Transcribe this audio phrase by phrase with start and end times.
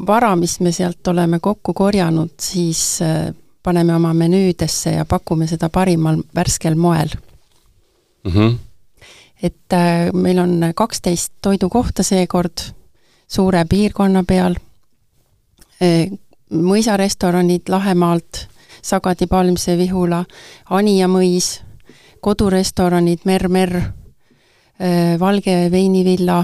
[0.07, 5.69] vara, mis me sealt oleme kokku korjanud, siis äh, paneme oma menüüdesse ja pakume seda
[5.69, 7.09] parimal värskel moel
[8.23, 8.31] mm.
[8.31, 8.57] -hmm.
[9.43, 12.57] et äh, meil on kaksteist toidukohta seekord
[13.27, 14.55] suure piirkonna peal,
[15.81, 16.11] äh,
[16.51, 18.47] mõisarestoranid Lahemaalt,
[18.86, 20.22] Sagadi, Palmse, Vihula,
[20.69, 21.55] Anija mõis,
[22.22, 23.73] kodurestoranid Mer-Mer,
[25.19, 26.44] Valge veinivilla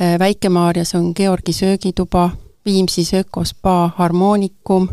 [0.00, 2.30] Äh, Väike-Maarjas on Georgi söögituba,
[2.66, 4.88] Viimsis Ökospa Harmoonikum,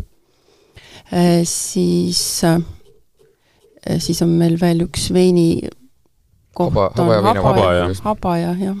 [1.12, 5.68] äh, siis, äh, siis on meil veel üks veini
[6.54, 7.88] koht haba, haba, Habaja.
[8.04, 8.78] Habaja, jah.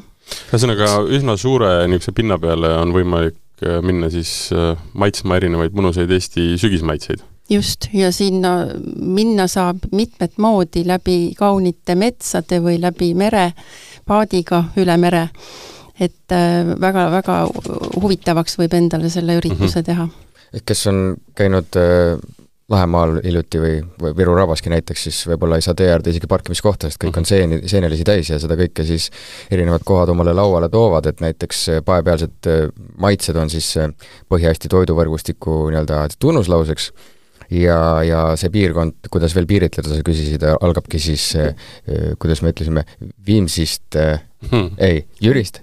[0.52, 3.38] ühesõnaga, üsna suure niisuguse pinna peale on võimalik
[3.82, 4.50] minna siis
[4.94, 12.62] maitsma erinevaid mõnusaid Eesti sügismaitseid just, ja sinna minna saab mitmet moodi, läbi kaunite metsade
[12.64, 13.52] või läbi mere,
[14.08, 15.28] paadiga üle mere
[16.00, 16.34] et
[16.80, 19.84] väga-väga äh, huvitavaks võib endale selle ürituse mm -hmm.
[19.84, 20.62] teha.
[20.66, 22.18] kes on käinud äh,
[22.72, 26.88] Lahemaal hiljuti või, või Viru Rabaski näiteks, siis võib-olla ei saa tee äärde isegi parkimiskohta,
[26.88, 27.28] sest kõik on mhm.
[27.28, 29.10] seeni, seenelisi täis ja seda kõike siis
[29.50, 32.48] erinevad kohad omale lauale toovad, et näiteks äh, paepealsed
[32.96, 33.74] maitsed on siis
[34.28, 36.92] Põhja-Eesti toiduvõrgustiku nii-öelda tunnuslauseks
[37.52, 41.32] ja, ja see piirkond, kuidas veel piiritleda, sa küsisid, algabki siis,
[42.22, 42.86] kuidas me ütlesime,
[43.26, 45.62] Viimsist hmm., ei, Jürist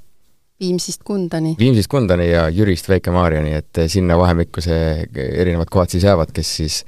[0.60, 1.56] Viimsist Kundani.
[1.60, 6.80] Viimsist Kundani ja Jürist Väike-Maarjani, et sinna vahemikku see erinevad kohad siis jäävad, kes siis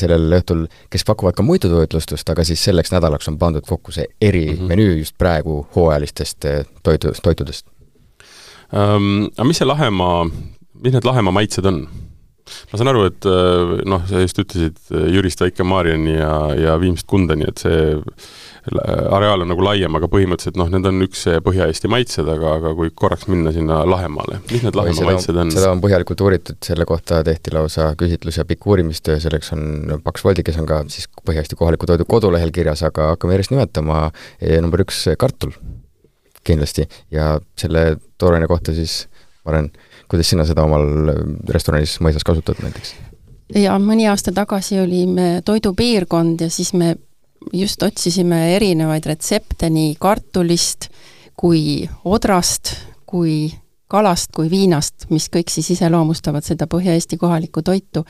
[0.00, 4.08] sellel õhtul, kes pakuvad ka muidu toitlustust, aga siis selleks nädalaks on pandud kokku see
[4.20, 4.98] erimenüü mm -hmm.
[4.98, 6.46] just praegu hooajalistest
[6.82, 7.66] toidu, toitudest
[8.72, 9.30] um,.
[9.36, 10.24] Aga mis see Lahemaa,
[10.82, 11.88] mis need Lahemaa maitsed on?
[12.72, 13.28] Ma saan aru, et
[13.88, 14.78] noh, sa just ütlesid
[15.14, 17.96] Jürist Väike-Maarjani ja, ja Viimsist Kundani, et see
[18.68, 22.90] areaal on nagu laiem, aga põhimõtteliselt noh, need on üks Põhja-Eesti maitsed, aga, aga kui
[22.96, 25.52] korraks minna sinna Lahemaale, mis need Lahemaa seda, maitsed on?
[25.54, 30.24] seda on põhjalikult uuritud, selle kohta tehti lausa küsitlus ja pikk uurimistöö, selleks on Paks
[30.26, 34.08] Voldi, kes on ka siis Põhja-Eesti kohaliku toidu kodulehel kirjas, aga hakkame järjest nimetama,
[34.64, 35.54] number üks, kartul
[36.48, 39.06] kindlasti ja selle tooraine kohta siis,
[39.46, 39.70] Maren,
[40.08, 41.12] kuidas sina seda omal
[41.48, 42.94] restoranis mõisas kasutad näiteks?
[43.56, 46.96] jaa, mõni aasta tagasi olime toidupiirkond ja siis me
[47.52, 50.88] just otsisime erinevaid retsepte nii kartulist
[51.38, 52.74] kui odrast,
[53.06, 53.48] kui
[53.88, 58.04] kalast kui viinast, mis kõik siis iseloomustavad seda Põhja-Eesti kohalikku toitu.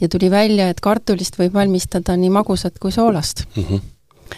[0.00, 3.62] ja tuli välja, et kartulist võib valmistada nii magusat kui soolast mm.
[3.62, 3.80] -hmm.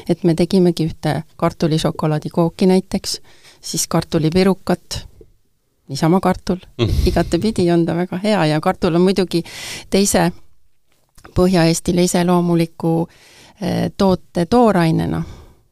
[0.08, 3.20] et me tegimegi ühte kartulišokolaadikooki näiteks,
[3.60, 5.06] siis kartulipirukat,
[5.88, 7.08] niisama kartul mm, -hmm.
[7.08, 9.42] igatepidi on ta väga hea ja kartul on muidugi
[9.90, 10.32] teise
[11.36, 13.08] Põhja-Eestile iseloomuliku
[13.62, 15.22] Eh, toote toorainena,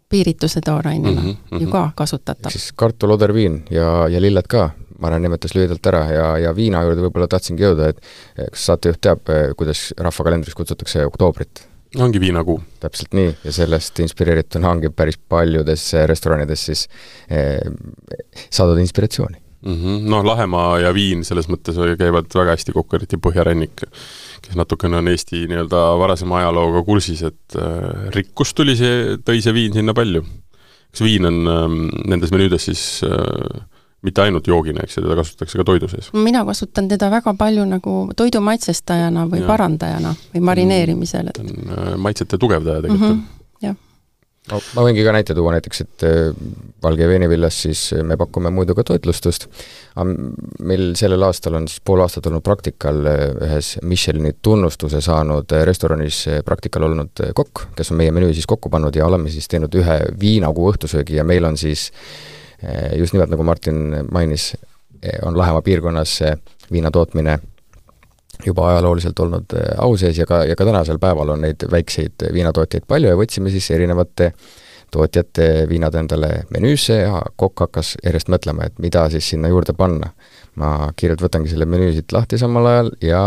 [0.09, 2.51] piirituse toorainena mm -hmm, ju ka kasutatav.
[2.51, 7.03] siis kartul, oderviin ja, ja lilled ka, Mare nimetas lühidalt ära ja, ja viina juurde
[7.03, 7.99] võib-olla tahtsingi jõuda, et
[8.51, 11.67] kas saatejuht teab, eh, kuidas rahvakalendris kutsutakse oktoobrit?
[11.99, 12.63] ongi viinakuu.
[12.81, 16.89] täpselt nii, ja sellest inspireerituna ongi päris paljudes restoranides siis
[17.29, 17.61] eh,
[18.51, 20.09] saadud inspiratsiooni mm -hmm..
[20.11, 23.85] noh, Lahemaa ja viin selles mõttes käivad väga hästi kokku, eriti põhjarannik,
[24.45, 29.55] kes natukene on Eesti nii-öelda varasema ajalooga kursis, et äh, rikkust tuli see, tõi see
[29.55, 30.25] viin sinna palju.
[30.91, 33.63] kas viin on äh, nendes menüüdes siis äh,
[34.05, 36.11] mitte ainult joogina, eks ju, teda kasutatakse ka toidu sees.
[36.13, 39.47] mina kasutan teda väga palju nagu toidu maitsestajana või ja.
[39.47, 43.23] parandajana või marineerimisel, et äh, maitsete tugevdaja tegelikult mm.
[43.23, 43.43] -hmm
[44.51, 46.19] no ma võingi ka näite tuua näiteks, et äh,
[46.85, 49.47] Valge veinivillas siis äh, me pakume muidu ka toitlustust,
[50.61, 56.25] meil sellel aastal on siis pool aastat olnud praktikal äh, ühes Michelini tunnustuse saanud restoranis
[56.45, 59.99] praktikal olnud kokk, kes on meie menüü siis kokku pannud ja oleme siis teinud ühe
[60.21, 61.91] viinakuu õhtusöögi ja meil on siis
[62.97, 64.55] just nimelt, nagu Martin mainis,
[65.27, 66.15] on Lahemaa piirkonnas
[66.73, 67.35] viina tootmine
[68.47, 72.29] juba ajalooliselt olnud äh, au sees ja ka, ja ka tänasel päeval on neid väikseid
[72.33, 74.33] viinatootjaid palju ja võtsime siis erinevate
[74.95, 80.13] tootjate viinad endale menüüsse ja kokk hakkas järjest mõtlema, et mida siis sinna juurde panna.
[80.55, 83.23] ma kiirelt võtangi selle menüü siit lahti samal ajal ja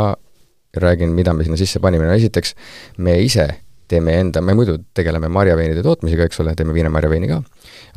[0.77, 2.53] räägin, mida me sinna sisse panime, no esiteks
[2.97, 3.47] me ise
[3.91, 7.39] teeme enda, me muidu tegeleme marjaveinide tootmisega, eks ole, teeme viinamarjaveini ka,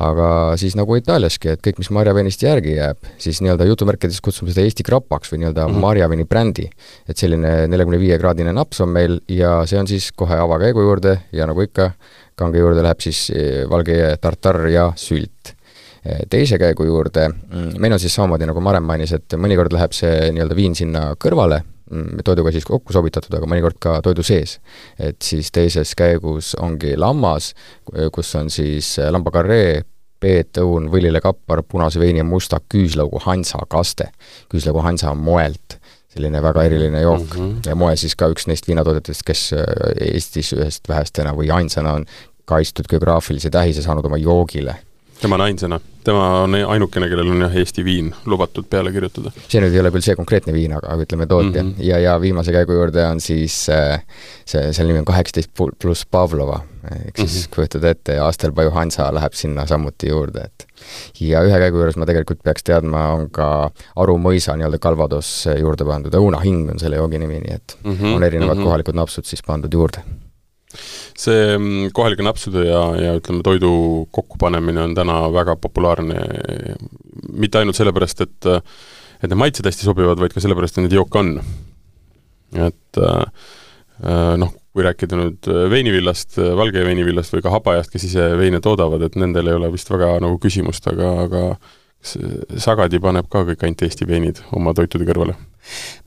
[0.06, 0.28] aga
[0.60, 4.86] siis nagu Itaaliaski, et kõik, mis marjaveinist järgi jääb, siis nii-öelda jutumärkides kutsume seda Eesti
[4.86, 5.86] krapaks või nii-öelda mm -hmm.
[5.86, 6.68] marjaveini brändi.
[7.08, 11.18] et selline neljakümne viie kraadine naps on meil ja see on siis kohe avakäigu juurde
[11.32, 11.92] ja nagu ikka,
[12.34, 15.54] kange juurde läheb siis eh, valge tartar ja sült
[16.04, 19.92] eh, teise käigu juurde, mm, meil on siis samamoodi, nagu Maren mainis, et mõnikord läheb
[19.92, 21.62] see nii-öelda viin sinna kõrvale,
[22.24, 24.58] toiduga siis kokku sobitatud, aga mõnikord ka toidu sees.
[24.98, 27.52] et siis teises käigus ongi lammas,
[28.12, 29.82] kus on siis äh, lambakarree,
[30.20, 34.10] peet, õun, võlilekappar, punase veini ja musta küüslaugu hansakaste.
[34.52, 35.78] küüslaugu hansa moelt,
[36.10, 37.68] selline väga eriline jook mm -hmm.
[37.68, 39.64] ja moe siis ka üks neist viinatoodetest, kes äh,
[40.12, 42.06] Eestis ühest vähestena või ainsana on
[42.44, 44.74] kaitstud geograafilise tähise saanud oma joogile
[45.20, 49.32] tema on ainsana, tema on ainukene, kellel on jah, Eesti viin lubatud peale kirjutada.
[49.46, 51.72] see nüüd ei ole küll see konkreetne viin, aga ütleme tootja mm.
[51.72, 51.84] -hmm.
[51.84, 54.00] ja, ja viimase käigu juurde on siis äh,
[54.44, 55.52] see, selle nimi on kaheksateist
[55.82, 57.54] pluss Pavlova, ehk siis mm -hmm.
[57.54, 60.66] kujutad ette, Astelpaju Hansa läheb sinna samuti juurde, et
[61.20, 65.84] ja ühe käigu juures ma tegelikult peaks teadma, on ka Aru mõisa nii-öelda Calvados juurde
[65.84, 68.16] pandud, õunahing on selle joogi nimi, nii et mm -hmm.
[68.16, 68.64] on erinevad mm -hmm.
[68.64, 70.04] kohalikud napsud siis pandud juurde
[71.18, 73.72] see mm, kohalike napsude ja, ja ütleme, toidu
[74.14, 76.20] kokkupanemine on täna väga populaarne
[77.30, 78.50] mitte ainult sellepärast, et
[79.20, 81.34] et need maitsed hästi sobivad, vaid ka sellepärast, et neid jooke on.
[82.56, 83.50] et äh,
[84.40, 89.18] noh, kui rääkida nüüd veinivillast, valge veinivillast või ka habajast, kes ise veine toodavad, et
[89.18, 91.42] nendel ei ole vist väga nagu küsimust, aga, aga
[92.00, 95.36] Sagadi paneb ka kõik ainult Eesti veinid oma toitude kõrvale?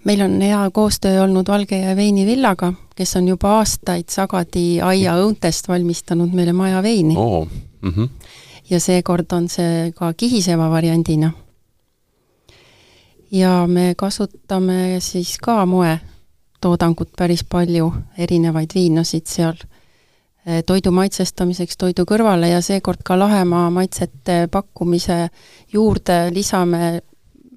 [0.03, 5.69] meil on hea koostöö olnud Valge ja Veinivillaga, kes on juba aastaid Sagadi aia õuntest
[5.69, 7.47] valmistanud meile maja veini oh..
[7.81, 8.09] Mm -hmm.
[8.69, 11.31] ja seekord on see ka kihiseva variandina.
[13.31, 19.72] ja me kasutame siis ka moetoodangut päris palju, erinevaid viinasid seal Eh,
[20.65, 25.29] toidu maitsestamiseks toidu kõrvale ja seekord ka Lahemaa maitsete pakkumise
[25.73, 27.01] juurde lisame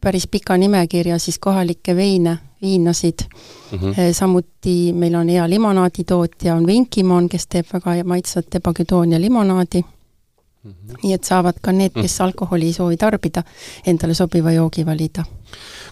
[0.00, 3.78] päris pika nimekirja siis kohalikke veine, viinasid mm.
[3.78, 4.12] -hmm.
[4.12, 10.70] samuti meil on hea limonaaditootja, on Vinkimon, kes teeb väga maitsvat ebaküdoonia limonaadi mm.
[10.70, 10.98] -hmm.
[11.02, 12.24] nii et saavad ka need, kes -hmm.
[12.24, 13.42] alkoholi ei soovi tarbida,
[13.86, 15.24] endale sobiva joogi valida.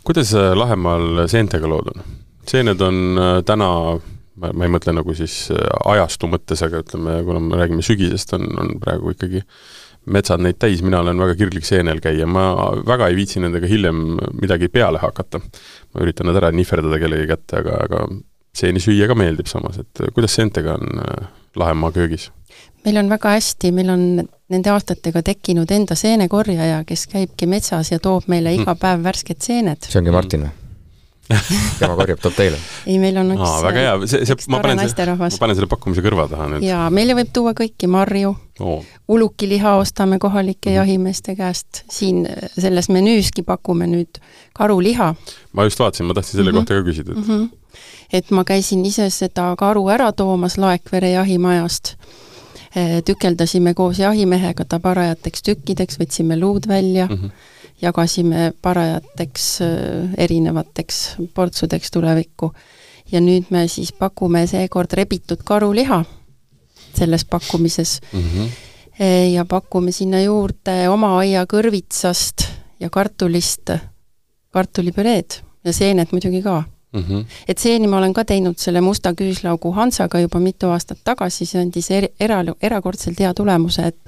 [0.04, 2.02] kuidas Lahemaal seentega lood on?
[2.46, 4.00] seened on täna
[4.40, 5.64] ma, ma ei mõtle nagu siis äh,
[5.94, 9.44] ajastu mõttes, aga ütleme, kuna me räägime sügisest, on, on praegu ikkagi
[10.14, 12.50] metsad neid täis, mina olen väga kirglik seenel käia, ma
[12.84, 14.04] väga ei viitsi nendega hiljem
[14.40, 15.40] midagi peale hakata.
[15.94, 18.06] ma üritan nad ära nihverdada kellegi kätte, aga, aga
[18.54, 22.30] seeni süüa ka meeldib samas, et kuidas seentega on äh, Lahemaa köögis?
[22.84, 24.02] meil on väga hästi, meil on
[24.52, 29.88] nende aastatega tekkinud enda seenekorjaja, kes käibki metsas ja toob meile iga päev värsked seened.
[29.88, 30.63] see ongi Martin või?
[31.80, 32.58] tema korjab, toob teile?
[32.86, 35.68] ei, meil on üks Aa, väga hea, see, see, ma panen selle, ma panen selle
[35.70, 36.66] pakkumise kõrva taha nüüd.
[36.66, 40.76] jaa, meile võib tuua kõiki marju oh., ulukiliha ostame kohalike mm -hmm.
[40.76, 42.26] jahimeeste käest, siin
[42.58, 44.20] selles menüüski pakume nüüd
[44.52, 45.14] karuliha.
[45.52, 46.68] ma just vaatasin, ma tahtsin selle mm -hmm.
[46.68, 47.48] kohta ka küsida, et mm -hmm.
[48.12, 51.94] et ma käisin ise seda karu ära toomas Laekvere jahimajast,
[52.76, 57.30] eh, tükeldasime koos jahimehega ta parajateks tükkideks, võtsime luud välja mm, -hmm
[57.82, 62.52] jagasime parajateks äh, erinevateks portsudeks tulevikku.
[63.12, 66.04] ja nüüd me siis pakume seekord rebitud karuliha
[66.94, 68.20] selles pakkumises mm.
[68.20, 68.48] -hmm.
[69.32, 72.46] ja pakume sinna juurde oma aia kõrvitsast
[72.80, 73.70] ja kartulist
[74.50, 76.62] kartulipüreed ja seened muidugi ka
[76.92, 77.00] mm.
[77.00, 77.24] -hmm.
[77.48, 81.60] et seeni ma olen ka teinud selle musta küüslaugu Hansaga juba mitu aastat tagasi, see
[81.60, 83.98] andis er-, era-, erakordselt hea tulemuse, et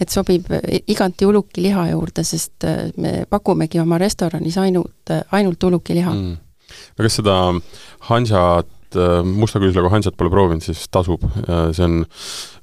[0.00, 0.50] et sobib
[0.86, 6.36] igati ulukiliha juurde, sest äh, me pakumegi oma restoranis ainult, ainult ulukiliha mm..
[6.98, 7.38] no kas seda
[8.10, 8.44] Hansa
[8.88, 11.24] et äh, musta küüslaga hansat pole proovinud, siis tasub.
[11.76, 11.98] see on,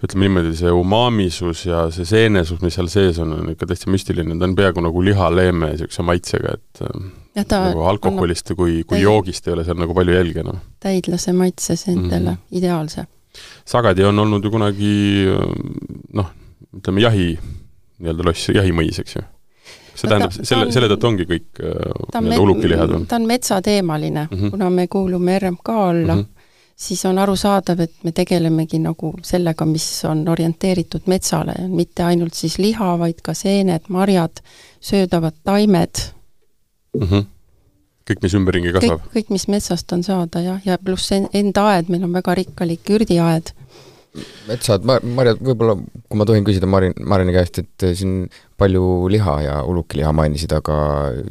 [0.05, 4.37] ütleme niimoodi, see umaamisus ja see seenesus, mis seal sees on, on ikka täitsa müstiline,
[4.39, 6.81] ta on peaaegu nagu lihaleeme niisuguse maitsega, et
[7.35, 9.03] ja ta nagu alkoholist kui, kui täid...
[9.03, 10.63] joogist ei ole seal nagu palju jälge enam no..
[10.83, 12.57] täidlase maitses endale mm, -hmm.
[12.57, 13.05] ideaalse.
[13.65, 14.95] sagadi on olnud ju kunagi
[16.13, 16.31] noh,
[16.75, 17.31] ütleme jahi,
[17.99, 19.25] nii-öelda loss, jahimõis, eks ju
[19.95, 23.05] see tähendab, selle, selle tõttu ongi kõik nii-öelda ulukilihad on?
[23.09, 24.51] ta on metsateemaline mm, -hmm.
[24.51, 26.49] kuna me kuulume RMK alla mm, -hmm.
[26.75, 32.57] siis on arusaadav, et me tegelemegi nagu sellega, mis on orienteeritud metsale, mitte ainult siis
[32.57, 34.43] liha, vaid ka seened, marjad,
[34.79, 35.95] söödavad taimed
[36.99, 37.07] mm.
[37.07, 37.25] -hmm
[38.09, 39.01] kõik, mis ümberringi kasvab?
[39.15, 43.51] kõik, mis metsast on saada jah, ja pluss enda aed, meil on väga rikkalik ürdiaed
[44.47, 48.25] metsad, Marja, võib-olla kui ma tohin küsida Marin, Marini käest, et eh, siin
[48.59, 50.77] palju liha ja ulukiliha mainisid, aga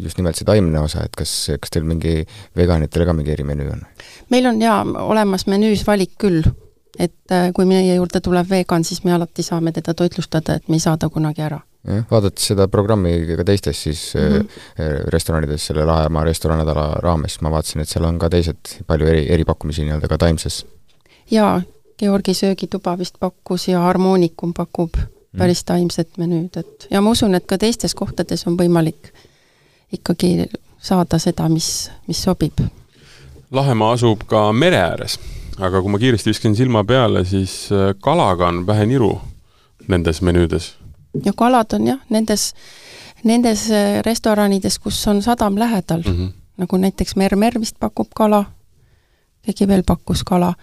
[0.02, 2.22] just nimelt see taimne osa, et kas, kas teil mingi
[2.58, 3.84] veganitele ka mingi erimenüü on?
[4.32, 6.42] meil on jaa olemas menüüs valik küll,
[6.98, 10.80] et eh, kui meie juurde tuleb vegan, siis me alati saame teda toitlustada, et me
[10.80, 15.10] ei saa ta kunagi ära jah, vaadates seda programmi ka teistes siis mm -hmm.
[15.12, 19.84] restoranides selle Lahemaa restoranädala raames, ma vaatasin, et seal on ka teised palju eri, eripakkumisi
[19.84, 20.66] nii-öelda ka Taimses.
[21.30, 21.62] jaa,
[21.98, 25.38] Georgi söögituba vist pakkus ja Harmoonikum pakub mm.
[25.38, 29.12] päris taimset menüüd, et ja ma usun, et ka teistes kohtades on võimalik
[29.92, 30.48] ikkagi
[30.82, 32.64] saada seda, mis, mis sobib.
[33.54, 35.18] Lahemaa asub ka mere ääres,
[35.58, 39.12] aga kui ma kiiresti viskan silma peale, siis äh, kalaga on vähe niru
[39.88, 40.74] nendes menüüdes.
[41.24, 42.54] ja kalad on jah, nendes,
[43.24, 46.32] nendes äh, restoranides, kus on sadam lähedal mm, -hmm.
[46.56, 48.44] nagu näiteks Mermer vist pakub kala,
[49.42, 50.54] keegi veel pakkus kala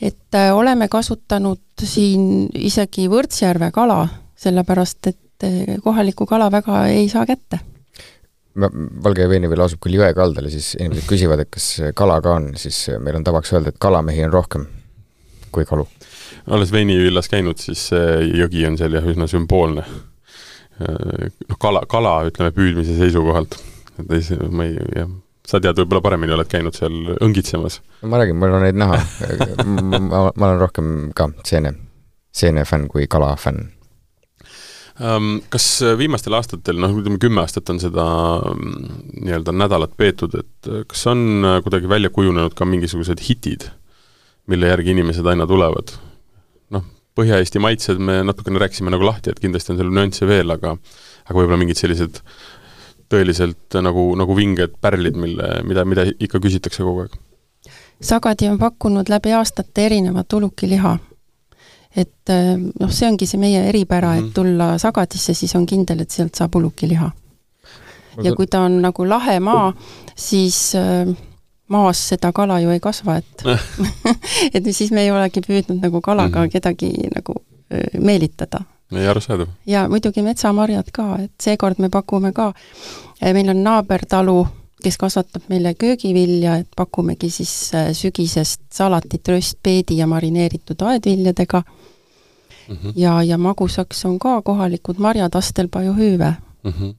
[0.00, 7.08] et äh, oleme kasutanud siin isegi Võrtsjärve kala, sellepärast et äh, kohalikku kala väga ei
[7.12, 7.60] saa kätte.
[8.54, 11.66] Valge Veenivõlu asub küll jõe kaldal ja siis inimesed küsivad, et kas
[11.98, 14.66] kala ka on, siis meil on tavaks öelda, et kalamehi on rohkem
[15.54, 15.86] kui kalu.
[16.54, 19.86] olles Veinivillas käinud, siis see jõgi on seal jah, üsna sümboolne.
[20.82, 23.58] Äh, noh, kala, kala ütleme püüdmise seisukohalt,
[23.98, 25.10] et ei, ma ei, jah
[25.44, 27.80] sa tead võib-olla paremini, oled käinud seal õngitsemas.
[28.08, 28.98] ma räägin, mul on neid näha
[29.68, 31.74] ma, ma, ma olen rohkem ka seene,
[32.34, 33.68] seenefänn kui kalafänn
[34.98, 35.36] um,.
[35.52, 35.68] Kas
[36.00, 38.06] viimastel aastatel, noh ütleme kümme aastat on seda
[38.54, 43.68] mm, nii-öelda nädalat peetud, et kas on kuidagi välja kujunenud ka mingisugused hitid,
[44.50, 45.96] mille järgi inimesed aina tulevad?
[46.74, 50.78] noh, Põhja-Eesti maitsed me natukene rääkisime nagu lahti, et kindlasti on seal nüansse veel, aga
[51.24, 52.53] aga võib-olla mingid sellised äh,
[53.12, 57.18] tõeliselt nagu, nagu vinged pärlid, mille, mida, mida ikka küsitakse kogu aeg?
[58.04, 60.98] Sagadi on pakkunud läbi aastate erinevat ulukiliha.
[61.96, 64.18] et eh, noh, see ongi see meie eripära mm, -hmm.
[64.18, 64.32] et mhm.
[64.34, 67.10] tulla Sagadisse, siis on kindel, et sealt saab ulukiliha.
[68.22, 69.72] ja kui ta on nagu lahe maa,
[70.16, 71.16] siis äh,
[71.68, 73.42] maas seda kala ju ei kasva, et
[74.54, 76.52] et siis me ei olegi püüdnud nagu kalaga mm -hmm.
[76.52, 77.34] kedagi nagu
[77.98, 78.60] meelitada
[78.92, 79.48] ei, arusaadav.
[79.66, 82.52] ja muidugi metsamarjad ka, et seekord me pakume ka,
[83.22, 84.46] eh, meil on naabertalu,
[84.82, 91.62] kes kasvatab meile köögivilja, et pakumegi siis eh, sügisest salatit röstpeedi ja marineeritud aedviljadega
[92.68, 92.76] mm.
[92.76, 92.92] -hmm.
[92.96, 96.70] ja, ja magusaks on ka kohalikud marjad Astelpaju hüüve mm.
[96.70, 96.94] -hmm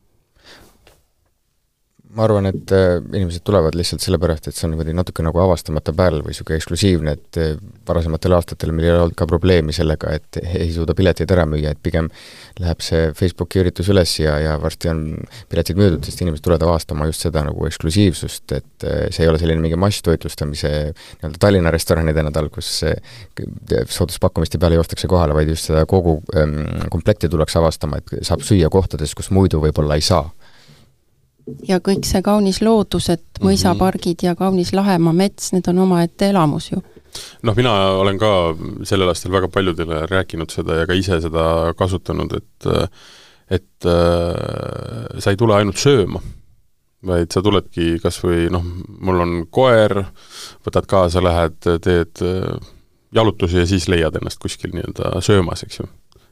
[2.16, 5.92] ma arvan, et äh, inimesed tulevad lihtsalt sellepärast, et see on niimoodi natuke nagu avastamata
[5.96, 7.56] pärl või niisugune eksklusiivne, et äh,
[7.88, 11.82] varasematel aastatel meil ei olnud ka probleemi sellega, et ei suuda pileteid ära müüa, et
[11.84, 12.08] pigem
[12.62, 15.02] läheb see Facebooki üritus üles ja, ja varsti on
[15.52, 19.42] piletid müüdud, sest inimesed tulevad avastama just seda nagu eksklusiivsust, et äh, see ei ole
[19.42, 22.72] selline mingi masstoitlustamise nii-öelda Tallinna restoranide nädal, kus
[23.92, 26.62] sooduspakkumiste peale joostakse kohale, vaid just seda kogu ähm,
[26.94, 30.24] komplekti tullakse avastama, et saab süüa kohtades, kus muidu võib-olla ei saa
[31.68, 33.50] ja kõik see kaunis loodus, et mhm.
[33.50, 36.82] mõisapargid ja kaunis Lahemaa mets, need on omaette elamus ju.
[37.48, 38.32] noh, mina olen ka
[38.84, 42.72] sellel aastal väga paljudele rääkinud seda ja ka ise seda kasutanud, et
[43.46, 46.22] et äh, sa ei tule ainult sööma,
[47.06, 48.64] vaid sa tuledki kas või noh,
[49.06, 50.00] mul on koer,
[50.66, 52.72] võtad kaasa, lähed, teed äh,
[53.16, 55.88] jalutusi ja siis leiad ennast kuskil nii-öelda söömas, eks ju.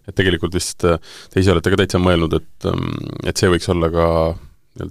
[0.08, 0.98] et tegelikult vist äh,
[1.29, 2.89] te ise olete ka täitsa mõelnud, et, ähm,
[3.24, 4.08] et see võiks olla ka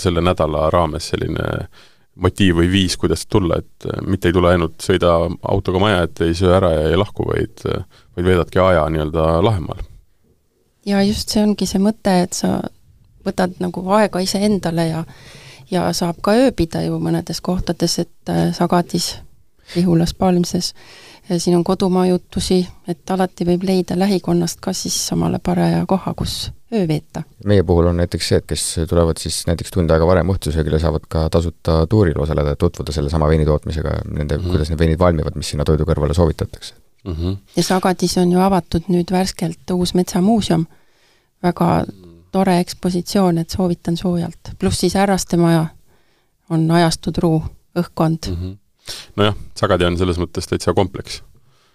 [0.00, 1.66] selle nädala raames selline
[2.14, 5.14] motiiv või viis, kuidas tulla, et äh, mitte ei tule ainult sõida
[5.48, 7.84] autoga maja ette, ei söö ära ja ei lahku, vaid, äh,
[8.16, 9.84] vaid veedadki aja nii-öelda Lahemaal.
[10.86, 12.60] ja just see ongi see mõte, et sa
[13.24, 15.04] võtad nagu aega iseendale ja
[15.72, 19.14] ja saab ka ööbida ju mõnedes kohtades, et äh, Sagadis
[19.76, 20.74] Lihulas Palmses.
[21.38, 26.88] Siin on kodumajutusi, et alati võib leida lähikonnast ka siis samale paraja koha, kus öö
[26.88, 27.22] veeta.
[27.44, 31.06] meie puhul on näiteks see, et kes tulevad siis näiteks tund aega varem õhtusöögile, saavad
[31.08, 34.50] ka tasuta tuuril osaleda, et tutvuda sellesama veini tootmisega, nende mm, -hmm.
[34.50, 36.74] kuidas need veinid valmivad, mis sinna toidu kõrvale soovitatakse
[37.04, 37.12] mm.
[37.12, 37.36] -hmm.
[37.56, 40.66] ja Sagadis on ju avatud nüüd värskelt uus metsamuuseum,
[41.42, 41.84] väga
[42.32, 45.66] tore ekspositsioon, et soovitan soojalt, pluss siis Härraste Maja
[46.50, 47.44] on ajastu truu
[47.78, 48.36] õhkkond mm.
[48.36, 48.56] -hmm.
[49.20, 51.22] Nojah, Sagadi on selles mõttes täitsa kompleks.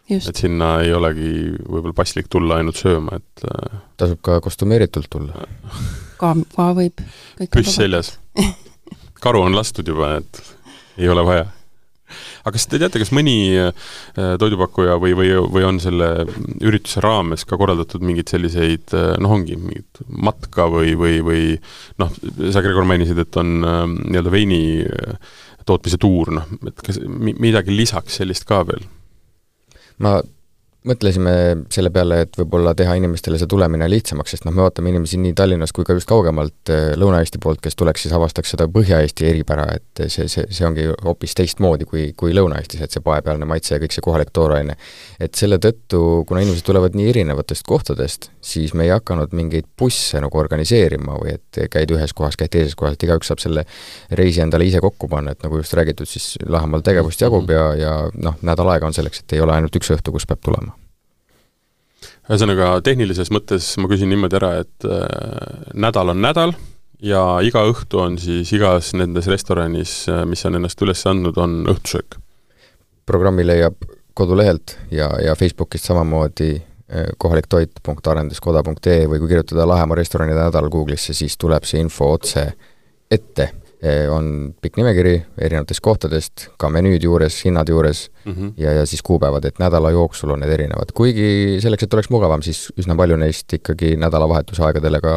[0.08, 1.32] et sinna ei olegi
[1.68, 5.48] võib-olla paslik tulla ainult sööma, et äh, tasub ka kostümeeritult tulla
[6.22, 7.04] ka, ka võib.
[7.52, 8.16] püss seljas.
[9.24, 10.44] karu on lastud juba, et
[10.98, 11.48] ei ole vaja
[12.48, 13.72] aga kas te teate, kas mõni äh,
[14.40, 16.10] toidupakkuja või, või, või on selle
[16.64, 21.44] ürituse raames ka korraldatud mingeid selliseid äh, noh, ongi mingit matka või, või, või
[22.02, 22.14] noh,
[22.48, 24.62] sa, Gregor, mainisid, et on äh, nii-öelda veini
[25.68, 28.86] tootmise tuur, noh, et kas midagi lisaks sellist ka veel?
[30.04, 30.20] ma
[30.88, 31.34] mõtlesime
[31.74, 35.36] selle peale, et võib-olla teha inimestele see tulemine lihtsamaks, sest noh, me ootame inimesi nii
[35.38, 39.68] Tallinnast kui ka just kaugemalt eh, Lõuna-Eesti poolt, kes tuleks siis avastaks seda Põhja-Eesti eripära,
[39.78, 43.82] et see, see, see ongi hoopis teistmoodi kui, kui Lõuna-Eestis, et see paepealne maitse ja
[43.84, 44.78] kõik see kohalik tooraine.
[45.20, 50.22] et selle tõttu, kuna inimesed tulevad nii erinevatest kohtadest, siis me ei hakanud mingeid busse
[50.24, 53.66] nagu organiseerima või et käid ühes kohas, käid teises kohas, et igaüks saab selle
[54.18, 57.94] reisi endale ise kokku panna, et nagu just räägitud, siis Lahemaal tegevust jagub ja, ja
[58.16, 60.77] noh, nädal aega on selleks, et ei ole ainult üks õhtu, kus peab tulema
[62.28, 66.54] ühesõnaga, tehnilises mõttes ma küsin niimoodi ära, et äh, nädal on nädal
[67.04, 71.62] ja iga õhtu on siis igas nendes restoranis, äh, mis on ennast üles andnud, on
[71.74, 72.20] õhtusöök?
[73.08, 73.78] programmi leiab
[74.18, 81.38] kodulehelt ja, ja Facebookist samamoodi äh, kohaliktoit.arenduskoda.ee või kui kirjutada Lahemaa restoranide nädal Google'isse, siis
[81.40, 82.50] tuleb see info otse
[83.12, 83.52] ette
[84.10, 88.54] on pikk nimekiri erinevatest kohtadest, ka menüüd juures, hinnad juures mm -hmm.
[88.58, 90.92] ja, ja siis kuupäevad, et nädala jooksul on need erinevad.
[90.94, 95.14] kuigi selleks, et oleks mugavam, siis üsna palju neist ikkagi nädalavahetuse aegadele ka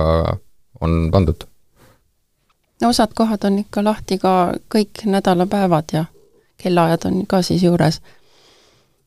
[0.81, 1.45] on pandud.
[2.83, 6.05] no osad kohad on ikka lahti ka kõik nädalapäevad ja
[6.63, 8.01] kellaajad on ka siis juures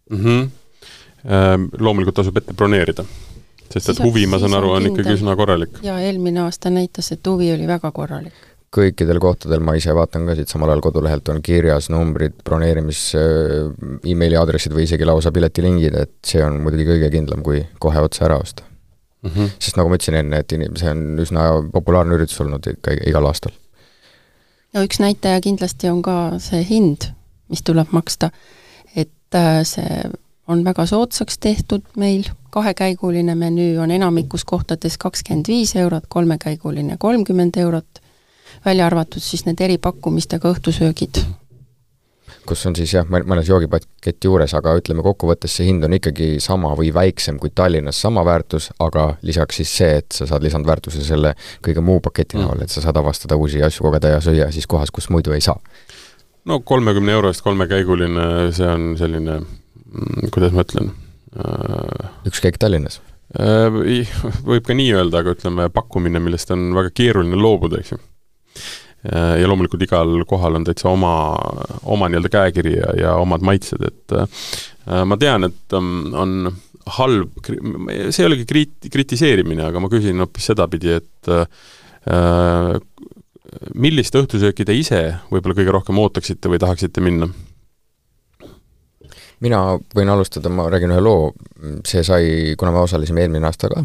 [0.09, 0.17] mm.
[0.17, 0.49] -hmm.
[1.79, 3.05] Loomulikult tasub ette broneerida
[3.73, 4.99] sest et huvi, ma saan aru, on kindel.
[4.99, 5.77] ikkagi üsna korralik.
[5.83, 8.33] jaa, eelmine aasta näitas, et huvi oli väga korralik
[8.73, 13.71] kõikidel kohtadel, ma ise vaatan ka siit samal ajal kodulehelt, on kirjas numbrid, broneerimis äh,
[14.09, 18.25] emaili aadressid või isegi lausa piletilingid, et see on muidugi kõige kindlam, kui kohe otse
[18.25, 18.65] ära osta
[19.23, 19.29] mm.
[19.29, 19.53] -hmm.
[19.59, 23.29] sest nagu ma ütlesin enne, et inim-, see on üsna populaarne üritus olnud ikka igal
[23.29, 23.53] aastal.
[24.73, 27.09] no üks näitaja kindlasti on ka see hind,
[27.49, 28.31] mis tuleb maksta,
[28.95, 30.03] et äh, see
[30.47, 37.57] on väga soodsaks tehtud meil, kahekäiguline menüü on enamikus kohtades kakskümmend viis eurot, kolmekäiguline kolmkümmend
[37.57, 38.02] eurot
[38.65, 41.23] välja arvatud siis need eripakkumistega õhtusöögid.
[42.47, 46.73] kus on siis jah, mõnes joogipakett juures, aga ütleme kokkuvõttes see hind on ikkagi sama
[46.75, 51.35] või väiksem kui Tallinnas, sama väärtus, aga lisaks siis see, et sa saad lisandväärtuse selle
[51.63, 54.67] kõige muu paketi näol mm., et sa saad avastada uusi asju, kogeda ja süüa siis
[54.67, 55.55] kohas, kus muidu ei saa.
[56.45, 60.91] no kolmekümne euro eest kolmekäiguline, see on selline, mm, kuidas ma ütlen
[61.39, 62.99] äh,, üks käik Tallinnas
[63.39, 63.71] äh,
[64.43, 68.03] võib ka nii öelda, aga ütleme, pakkumine, millest on väga keeruline loobuda, eks ju
[69.03, 71.13] ja loomulikult igal kohal on täitsa oma,
[71.91, 76.53] oma nii-öelda käekiri ja, ja omad maitsed, et äh, ma tean, et um, on
[76.97, 82.79] halb, see ei olegi kriit-, kritiseerimine, aga ma küsin hoopis sedapidi, et äh,
[83.75, 87.29] millist õhtusööki te ise võib-olla kõige rohkem ootaksite või tahaksite minna?
[89.43, 89.63] Mina
[89.95, 91.31] võin alustada, ma räägin ühe loo,
[91.87, 92.27] see sai,
[92.59, 93.83] kuna me osalesime eelmine aasta ka,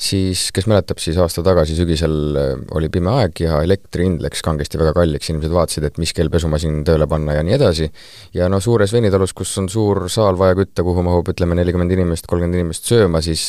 [0.00, 4.42] siis kes mäletab, siis aasta tagasi sügisel äh, oli pime aeg ja elektri hind läks
[4.44, 7.88] kangesti väga kalliks, inimesed vaatasid, et mis kell pesumasin tööle panna ja nii edasi,
[8.36, 12.28] ja no suures veinitalus, kus on suur saal vaja kütta, kuhu mahub ütleme, nelikümmend inimest,
[12.30, 13.46] kolmkümmend inimest sööma, siis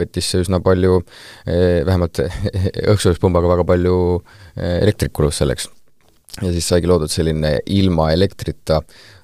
[0.00, 1.02] võttis see üsna palju,
[1.46, 2.22] eh, vähemalt
[2.94, 4.00] õhksoojuspumbaga väga palju
[4.56, 5.70] eh, elektrit kulus selleks.
[6.40, 8.78] ja siis saigi loodud selline ilma elektrita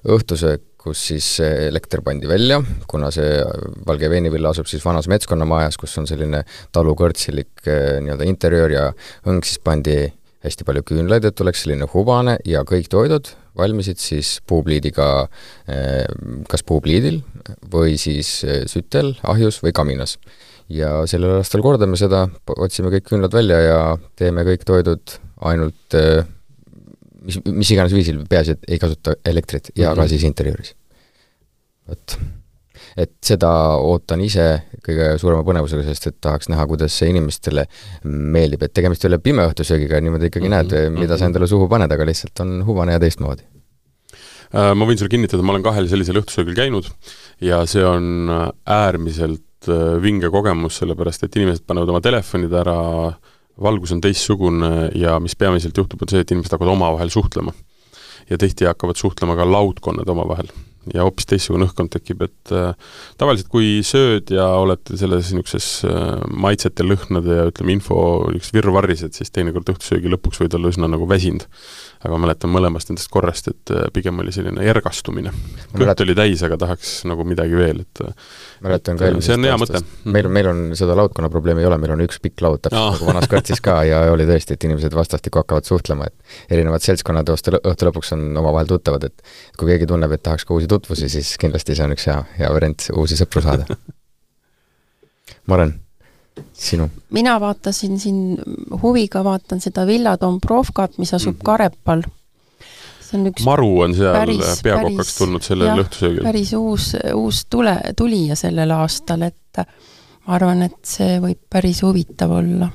[0.07, 3.41] õhtusöök, kus siis elekter pandi välja, kuna see
[3.87, 6.43] Valge veinivilla asub siis vanas metskonnamajas, kus on selline
[6.75, 8.85] talukõrtsilik eh, nii-öelda interjöör ja
[9.27, 9.99] õng siis pandi
[10.45, 15.27] hästi palju küünlaid, et oleks selline hubane ja kõik toidud valmisid siis puupliidiga,
[15.67, 16.05] eh,
[16.49, 17.23] kas puupliidil
[17.73, 20.17] või siis eh, sütel, ahjus või kaminas.
[20.69, 22.25] ja sellel aastal kordame seda,
[22.59, 23.77] otsime kõik küünlad välja ja
[24.19, 25.13] teeme kõik toidud
[25.47, 25.95] ainult
[27.27, 30.03] mis, mis iganes viisil, peaasi, et ei kasuta elektrit ja mm -hmm.
[30.03, 30.75] ka siis interjööris
[31.87, 32.17] vot.
[32.97, 34.47] et seda ootan ise
[34.87, 37.67] kõige suurema põnevusega, sest et tahaks näha, kuidas see inimestele
[38.03, 40.73] meeldib, et tegemist ei ole pime õhtusöögiga, niimoodi ikkagi mm -hmm.
[40.73, 41.29] näed, mida sa mhm.
[41.29, 43.43] endale suhu paned, aga lihtsalt on huvane ja teistmoodi
[44.55, 46.87] Äh, ma võin sulle kinnitada, ma olen kahel sellisel õhtusöögil käinud
[47.43, 48.29] ja see on
[48.63, 49.43] äärmiselt
[49.99, 52.77] vinge kogemus, sellepärast et inimesed panevad oma telefonid ära,
[53.61, 57.53] valgus on teistsugune ja mis peamiselt juhtub, on see, et inimesed hakkavad omavahel suhtlema.
[58.29, 60.49] ja tihti hakkavad suhtlema ka laudkonnad omavahel
[60.93, 62.71] ja hoopis teistsugune õhkkond tekib, et äh,
[63.19, 69.03] tavaliselt kui sööd ja olete selles niisuguses äh, maitsete, lõhnade ja ütleme, info niisuguses virvarris,
[69.07, 71.47] et siis teinekord õhtusöögi lõpuks võid olla üsna nagu väsinud.
[72.01, 75.33] Aga ma mäletan mõlemast nendest korrast, et äh, pigem oli selline ergastumine.
[75.73, 78.03] kõht oli täis, aga tahaks nagu midagi veel, et
[78.65, 79.81] mäletan ka eelmisest see on hea mõte.
[80.05, 82.95] meil, meil on seda laudkonna probleemi ei ole, meil on üks pikk laud, täpselt Aa.
[82.95, 87.29] nagu vanas kõrtsis ka ja oli tõesti, et inimesed vastastikku hakkavad suhtlema, et erinevad seltskonnad
[87.33, 91.09] õhtu, õhtu lõpuks on omavahel tuttavad, et kui keegi tunneb, et tahaks ka uusi tutvusi,
[91.11, 93.67] siis kindlasti see on üks hea, hea variant uusi sõpru saada
[95.47, 95.73] Maren,
[96.53, 96.89] sinu?
[97.11, 98.21] mina vaatasin siin,
[98.81, 101.45] huviga vaatan seda Villa Dombrovkat, mis asub mm -hmm.
[101.45, 102.03] Karepal.
[103.01, 106.23] see on üks maru on seal päris, peakokaks päris, tulnud sellel õhtusöögil.
[106.23, 109.63] päris uus, uus tule, tulija sellel aastal, et
[110.27, 112.69] ma arvan, et see võib päris huvitav olla.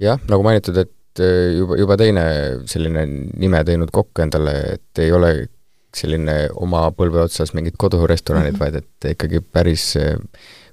[0.00, 1.24] jah, nagu mainitud, et
[1.58, 2.24] juba, juba teine
[2.70, 5.34] selline nime teinud kokk endale, et ei ole
[5.96, 8.60] selline oma põlve otsas mingid kodurestoranid mm, -hmm.
[8.60, 9.94] vaid et ikkagi päris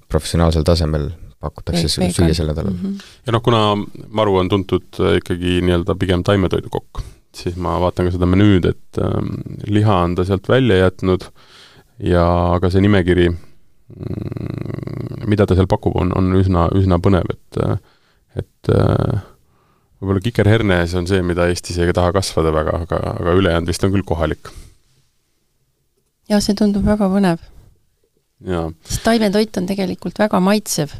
[0.08, 1.10] professionaalsel tasemel
[1.42, 2.80] pakutakse Veik, süüa sel nädalal mm.
[2.82, 3.06] -hmm.
[3.26, 3.60] ja noh, kuna
[4.08, 7.02] Maru on tuntud eh, ikkagi nii-öelda pigem taimetoidukokk,
[7.36, 9.34] siis ma vaatan ka seda menüüd, et ähm,
[9.66, 11.28] liha on ta sealt välja jätnud
[12.02, 12.26] ja
[12.58, 17.62] aga see nimekiri, mm, mida ta seal pakub, on, on üsna, üsna põnev, et
[18.38, 19.20] et äh,
[19.98, 23.94] võib-olla kikerhernes on see, mida Eestis ei taha kasvada väga, aga, aga ülejäänud vist on
[23.94, 24.50] küll kohalik
[26.28, 27.40] jah, see tundub väga põnev.
[28.44, 30.92] Sest taimetoit on tegelikult väga maitsev,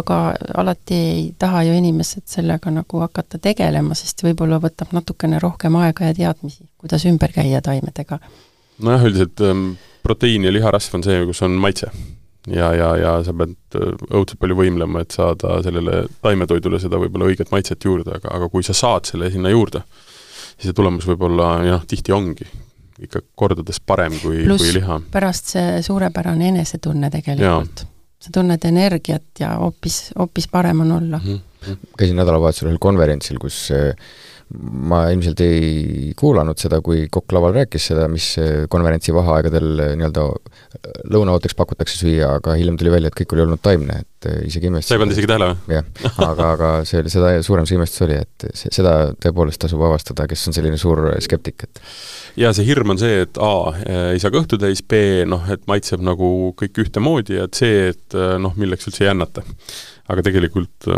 [0.00, 0.18] aga
[0.56, 6.10] alati ei taha ju inimesed sellega nagu hakata tegelema, sest võib-olla võtab natukene rohkem aega
[6.10, 8.20] ja teadmisi, kuidas ümber käia taimedega.
[8.78, 9.72] nojah, üldiselt ähm,
[10.02, 11.90] proteiin ja liharasv on see, kus on maitse.
[12.46, 17.28] ja, ja, ja sa pead äh, õudselt palju võimlema, et saada sellele taimetoidule seda võib-olla
[17.28, 19.82] õiget maitset juurde, aga, aga kui sa saad selle sinna juurde,
[20.56, 22.48] siis see tulemus võib olla, ja noh, tihti ongi,
[23.02, 25.00] ikka kordades parem kui, kui liha.
[25.12, 27.84] pärast see suurepärane enesetunne tegelikult.
[28.18, 31.38] sa tunned energiat ja hoopis, hoopis parem on olla mm.
[31.38, 31.76] -hmm.
[31.98, 33.94] käisin nädalavahetusel ühel konverentsil, kus äh,
[34.56, 38.30] ma ilmselt ei kuulanud seda, kui kokk laval rääkis seda, mis
[38.72, 40.24] konverentsi vaheaegadel nii-öelda
[41.12, 44.88] lõunaooteks pakutakse süüa, aga hiljem tuli välja, et kõik oli olnud taimne, et isegi imestus.
[44.88, 45.76] sa ei pannud isegi tähele või?
[45.76, 45.90] jah,
[46.24, 50.26] aga, aga see oli, seda suurem see imestus oli, et see, seda tõepoolest tasub avastada,
[50.30, 51.82] kes on selline suur skeptik, et
[52.40, 53.52] jaa, see hirm on see, et A,
[54.14, 58.56] ei saa kõhtu täis, B, noh, et maitseb nagu kõik ühtemoodi ja C, et noh,
[58.56, 59.44] milleks üldse jännata.
[60.08, 60.88] aga tegelikult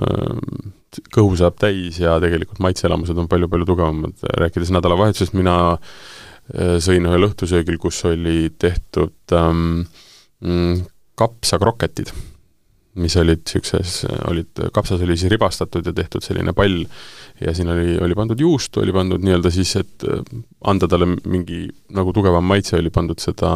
[1.14, 7.29] kõhu saab täis ja tegelikult maitseelamused on palju-palju tugevamad, rääkides nädalavahetusest, mina äh, sõin ühel
[7.29, 9.87] õhtusöögil, kus oli tehtud ähm,
[10.42, 10.83] mm,
[11.20, 12.12] kapsakroketid,
[13.00, 16.83] mis olid niisuguses, olid, kapsas oli siis ribastatud ja tehtud selline pall
[17.40, 20.24] ja siin oli, oli pandud juustu, oli pandud nii-öelda siis, et äh,
[20.70, 23.53] anda talle mingi nagu tugevam maitse, oli pandud seda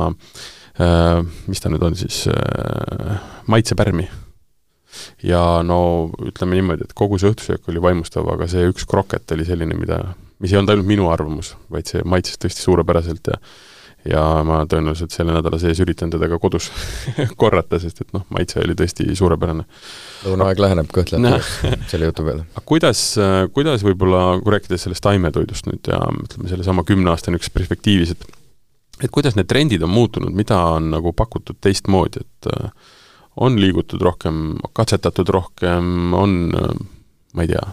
[0.79, 1.19] äh,
[1.51, 3.19] mis ta nüüd on siis äh,,
[3.51, 4.07] maitsepärmi
[5.23, 5.79] ja no
[6.25, 10.01] ütleme niimoodi, et kogu see õhtusöök oli vaimustav, aga see üks kroket oli selline, mida,
[10.43, 13.41] mis ei olnud ainult minu arvamus, vaid see maitses tõesti suurepäraselt ja
[14.05, 16.67] ja ma tõenäoliselt selle nädala sees üritan teda ka kodus
[17.41, 19.65] korrata, sest et noh, maitse oli tõesti suurepärane.
[20.27, 21.25] lõunaaeg läheneb, kõhtled
[21.91, 22.45] selle jutu peale.
[22.53, 23.05] aga kuidas,
[23.57, 28.29] kuidas võib-olla, kui rääkides sellest taimetoidust nüüd ja ütleme, sellesama kümne aasta niisuguses perspektiivis, et
[29.03, 32.93] et kuidas need trendid on muutunud, mida on nagu pakutud teistmoodi, et äh,
[33.37, 36.53] on liigutud rohkem, katsetatud rohkem, on
[37.35, 37.65] ma ei tea,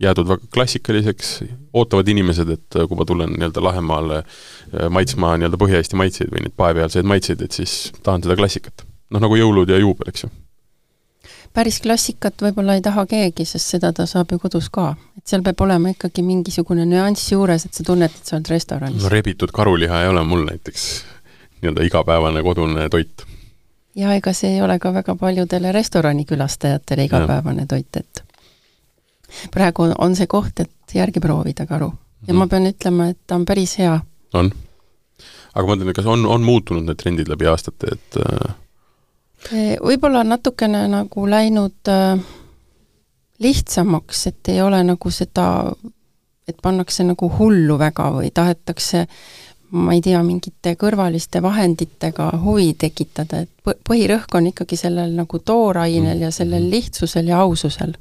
[0.00, 1.30] jäädud väga klassikaliseks,
[1.74, 6.54] ootavad inimesed, et kui ma tulen nii-öelda Lahemaale äh, maitsma nii-öelda Põhja-Eesti maitseid või neid
[6.58, 8.86] paepealseid maitseid, et siis tahan seda klassikat.
[9.10, 10.30] noh, nagu jõulud ja juubel, eks ju.
[11.54, 14.94] päris klassikat võib-olla ei taha keegi, sest seda ta saab ju kodus ka.
[15.18, 19.02] et seal peab olema ikkagi mingisugune nüanss juures, et sa tunned, et sa oled restoranis.
[19.02, 20.86] no rebitud karuliha ei ole mul näiteks
[21.62, 23.26] nii-öelda igapäevane kodune toit
[23.96, 28.22] ja ega see ei ole ka väga paljudele restoranikülastajatele igapäevane toit, et
[29.54, 31.92] praegu on see koht, et järgi proovida karu.
[32.26, 32.38] ja mm.
[32.38, 34.00] ma pean ütlema, et ta on päris hea.
[34.34, 34.52] on?
[35.54, 39.78] aga ma mõtlen, kas on, on muutunud need trendid läbi aastate, et äh...
[39.82, 42.20] võib-olla natukene nagu läinud äh,
[43.38, 45.48] lihtsamaks, et ei ole nagu seda,
[46.48, 49.06] et pannakse nagu hullu väga või tahetakse
[49.70, 56.24] ma ei tea, mingite kõrvaliste vahenditega huvi tekitada, et põhirõhk on ikkagi sellel nagu toorainel
[56.24, 57.96] ja sellel lihtsusel ja aususel.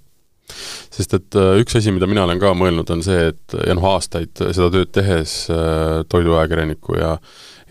[0.92, 3.90] sest et äh, üks asi, mida mina olen ka mõelnud, on see, et ja noh,
[3.98, 7.18] aastaid seda tööd tehes äh, toiduajakirjaniku ja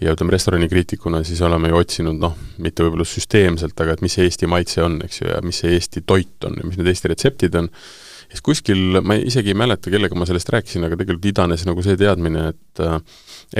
[0.00, 4.26] ja ütleme, restoranikriitikuna siis oleme ju otsinud noh, mitte võib-olla süsteemselt, aga et mis see
[4.28, 7.12] Eesti maitse on, eks ju, ja mis see Eesti toit on ja mis need Eesti
[7.12, 7.70] retseptid on,
[8.36, 11.96] siis kuskil, ma isegi ei mäleta, kellega ma sellest rääkisin, aga tegelikult idanes nagu see
[12.00, 12.98] teadmine, et äh,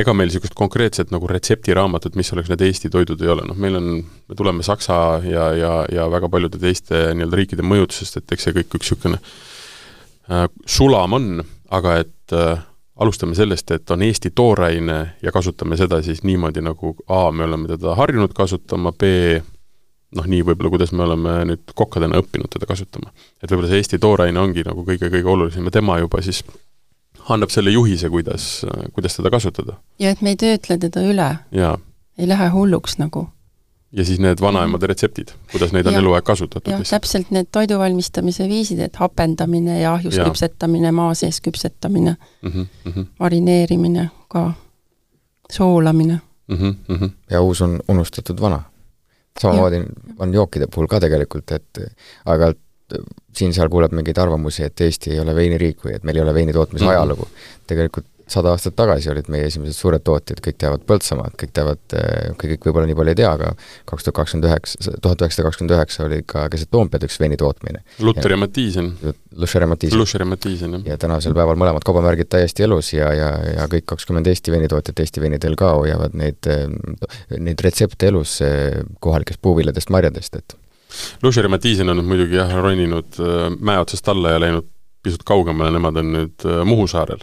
[0.02, 3.80] ega meil niisugust konkreetset nagu retseptiraamatut, mis oleks need Eesti toidud, ei ole, noh meil
[3.80, 8.48] on, me tuleme Saksa ja, ja, ja väga paljude teiste nii-öelda riikide mõjutusest, et eks
[8.48, 11.30] see kõik üks niisugune äh, sulam on,
[11.74, 12.56] aga et äh,
[13.00, 17.68] alustame sellest, et on Eesti tooraine ja kasutame seda siis niimoodi, nagu A, me oleme
[17.72, 19.40] teda harjunud kasutama, B,
[20.14, 23.10] noh, nii võib-olla, kuidas me oleme nüüd kokkadena õppinud teda kasutama.
[23.42, 26.44] et võib-olla see Eesti tooraine ongi nagu kõige-kõige olulisem ja tema juba siis
[27.28, 29.78] annab selle juhise, kuidas, kuidas teda kasutada.
[29.98, 31.30] ja et me ei töötle teda üle.
[32.18, 33.28] ei lähe hulluks nagu.
[33.92, 36.72] ja siis need vanaemade retseptid, kuidas neid on eluaeg kasutatud.
[36.72, 40.28] jah, täpselt need toidu valmistamise viisid, et hapendamine ja ahjus ja.
[40.28, 43.06] küpsetamine, maa sees küpsetamine mm, -hmm, mm -hmm.
[43.18, 44.52] marineerimine ka,
[45.52, 46.56] soolamine mm.
[46.56, 47.10] -hmm, mm -hmm.
[47.30, 48.62] ja uus on unustatud vana.
[49.40, 49.82] Samamoodi
[50.18, 51.82] on jookide puhul ka tegelikult, et
[52.24, 52.62] aeg-ajalt
[53.36, 56.52] siin-seal kuuleb mingeid arvamusi, et Eesti ei ole veiniriik või et meil ei ole veini
[56.54, 56.98] tootmise mm -hmm.
[56.98, 57.28] ajalugu.
[57.66, 62.32] tegelikult sada aastat tagasi olid meie esimesed suured tootjad, kõik teavad Põltsamaad, kõik teavad, eh,
[62.40, 63.52] kõik võib-olla nii palju ei tea, aga
[63.86, 67.84] kaks tuhat kakskümmend üheksa, tuhat üheksasada kakskümmend üheksa oli ka keset Toompead üks veini tootmine.
[68.02, 68.92] Lutter ja Mattiisen.
[69.36, 69.98] Lusher ja Mattiisen.
[69.98, 70.86] Lusher ja Mattiisen, jah.
[70.90, 75.22] ja tänasel päeval mõlemad kaubamärgid täiesti elus ja, ja, ja kõik kakskümmend Eesti veinitootjat Eesti
[75.22, 76.66] veinidel ka hoiavad neid, eh,
[77.38, 80.58] neid retsepte elus eh, kohalikest puuviljadest, marjadest, et
[81.22, 83.18] Lušeri Mattiisen on nüüd muidugi jah, roninud
[83.60, 84.66] mäe otsast alla ja läinud
[85.04, 87.20] pisut kaugemale, nemad on nüüd Muhu saarel.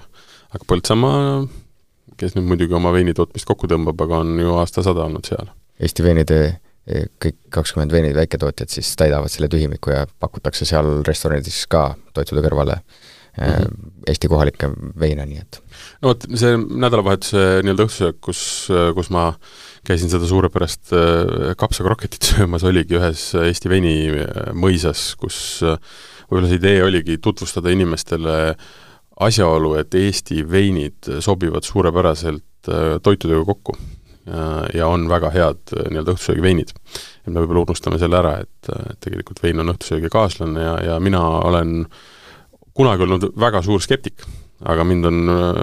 [0.53, 1.23] Aga Põltsamaa,
[2.19, 5.49] kes nüüd muidugi oma veinitootmist kokku tõmbab, aga on ju aastasada olnud seal.
[5.81, 11.63] Eesti veinide e, kõik kakskümmend veini väiketootjat siis täidavad selle tühimiku ja pakutakse seal restoranides
[11.71, 13.91] ka toitude kõrvale mm -hmm.
[14.07, 15.61] Eesti kohalikke veine, nii et
[16.01, 19.33] no vot, see nädalavahetuse nii-öelda õhtusöök, kus, kus ma
[19.87, 25.79] käisin seda suurepärast äh, kapsakroketit söömas, oligi ühes Eesti veini äh, mõisas, kus äh,
[26.29, 28.55] võib-olla see idee oligi tutvustada inimestele
[29.21, 32.71] asjaolu, et Eesti veinid sobivad suurepäraselt
[33.03, 33.75] toitudega kokku
[34.73, 36.69] ja on väga head nii-öelda õhtusöögiveinid.
[36.71, 40.99] et me võib-olla unustame selle ära, et, et tegelikult vein on õhtusöögi kaaslane ja, ja
[41.03, 41.83] mina olen
[42.73, 44.23] kunagi olnud väga suur skeptik
[44.69, 45.61] aga mind on äh,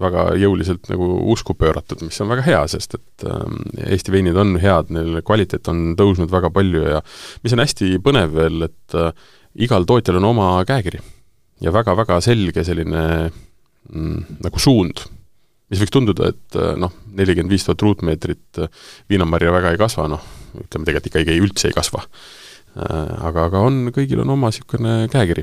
[0.00, 3.26] väga jõuliselt nagu usku pööratud, mis on väga hea, sest et
[3.90, 7.02] Eesti veinid on head, neil kvaliteet on tõusnud väga palju ja
[7.44, 9.12] mis on hästi põnev veel, et äh,
[9.66, 11.02] igal tootjal on oma käekiri.
[11.60, 15.04] Ja väga-väga selge selline mm, nagu suund,
[15.70, 18.64] mis võiks tunduda, et äh, noh, nelikümmend viis tuhat ruutmeetrit
[19.10, 22.04] viinamarja väga ei kasva, noh, ütleme tegelikult ikkagi ei, üldse ei kasva.
[22.70, 25.42] Aga, aga on, kõigil on oma niisugune käekiri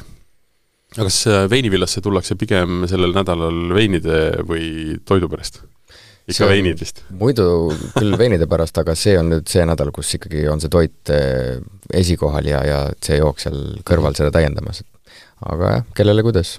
[0.96, 5.62] aga kas äh, veinivillasse tullakse pigem sellel nädalal veinide või toidu pärast?
[6.28, 7.04] ikka on, veinid vist?
[7.12, 7.48] muidu
[7.96, 11.58] küll veinide pärast, aga see on nüüd see nädal, kus ikkagi on see toit äh,
[11.94, 14.84] esikohal ja, ja see jook seal kõrval seda täiendamas.
[15.46, 16.58] Aga jah, kellele kuidas.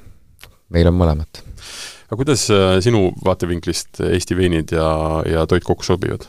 [0.74, 1.42] meil on mõlemat.
[2.08, 4.88] aga kuidas äh, sinu vaatevinklist Eesti veinid ja,
[5.26, 6.26] ja toit kokku sobivad?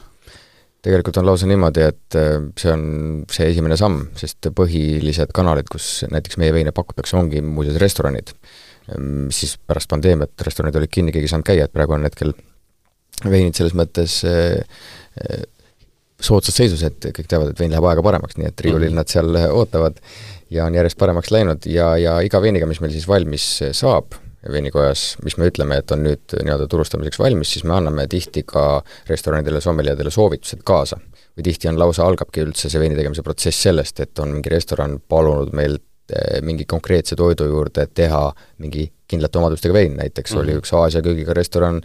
[0.85, 2.83] tegelikult on lausa niimoodi, et äh, see on
[3.31, 8.31] see esimene samm, sest põhilised kanalid, kus näiteks meie veine pakutakse, ongi muuseas restoranid.
[8.89, 12.31] Ehm, siis pärast pandeemiat restoranid olid kinni, keegi ei saanud käia, et praegu on hetkel
[13.27, 14.63] veinid selles mõttes äh,
[16.19, 19.01] soodsas seisus, et kõik teavad, et vein läheb aega paremaks, nii et riiulil -hmm.
[19.01, 19.99] nad seal ootavad
[20.49, 23.45] ja on järjest paremaks läinud ja, ja iga veiniga, mis meil siis valmis
[23.77, 24.15] saab,
[24.51, 28.81] veinikojas, mis me ütleme, et on nüüd nii-öelda turustamiseks valmis, siis me anname tihti ka
[29.09, 30.99] restoranidele, sommeliadele soovitused kaasa.
[31.37, 34.97] või tihti on lausa, algabki üldse see veini tegemise protsess sellest, et on mingi restoran
[35.07, 40.41] palunud meilt eh, mingi konkreetse toidu juurde teha mingi kindlate omadustega vein, näiteks mm -hmm.
[40.41, 40.59] oli mhm.
[40.59, 41.81] üks Aasia köögiga restoran,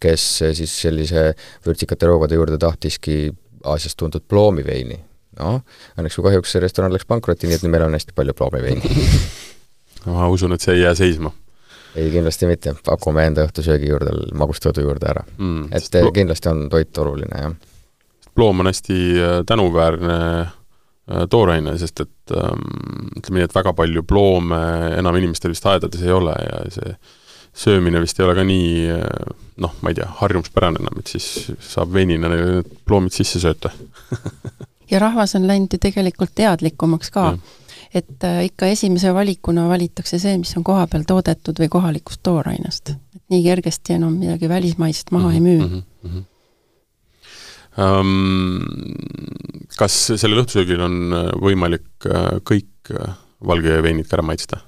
[0.00, 1.34] kes siis sellise
[1.66, 3.32] vürtsikate roogade juurde tahtiski
[3.64, 5.07] Aasiast tuntud ploomiveini.
[5.38, 5.60] Noh,
[5.98, 8.92] õnneks kui kahjuks see restoran läks pankrotti, nii et nüüd meil on hästi palju ploomiveini
[10.14, 11.32] ma usun, et see ei jää seisma.
[11.96, 15.24] Ei, kindlasti mitte, pakume enda õhtusöögi juurde, magustoidu juurde ära.
[15.38, 15.68] Mm,.
[15.74, 16.12] et plo...
[16.14, 17.54] kindlasti on toit oluline, jah.
[18.36, 24.04] ploom on hästi äh, tänuväärne äh, tooraine, sest et ähm, ütleme nii, et väga palju
[24.06, 24.60] ploome
[24.98, 26.94] enam inimestel vist aedades ei ole ja see
[27.58, 31.48] söömine vist ei ole ka nii äh, noh, ma ei tea, harjumuspärane enam, et siis
[31.64, 33.72] saab veinina need ploomid sisse sööta
[34.90, 37.32] ja rahvas on läinud ju tegelikult teadlikumaks ka
[37.94, 42.94] et äh, ikka esimese valikuna valitakse see, mis on kohapeal toodetud või kohalikust toorainest.
[43.16, 45.82] et nii kergesti enam midagi välismaist maha mm -hmm, ei müü mm.
[46.04, 46.26] -hmm.
[47.78, 48.64] Um,
[49.78, 52.90] kas sellel õhtusöögil on äh, võimalik äh, kõik
[53.46, 54.58] valge veinid ka ära maitsta?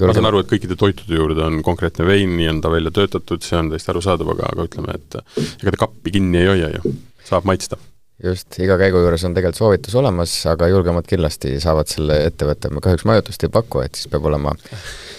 [0.00, 3.42] ma saan aru, et kõikide toitude juurde on konkreetne vein, nii on ta välja töötatud,
[3.42, 5.14] see on täiesti arusaadav, aga, aga ütleme, et
[5.62, 6.94] ega ta kappi kinni ei hoia ju,
[7.28, 7.76] saab maitsta
[8.24, 12.70] just, iga käigu juures on tegelikult soovitus olemas, aga julgemad kindlasti saavad selle ette võtta,
[12.72, 14.54] me kahjuks majutust ei paku, et siis peab olema